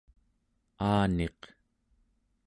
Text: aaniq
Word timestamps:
aaniq 0.91 1.39